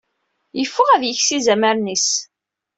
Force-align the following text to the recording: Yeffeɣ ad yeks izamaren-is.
Yeffeɣ 0.59 0.87
ad 0.91 1.03
yeks 1.05 1.29
izamaren-is. 1.37 2.09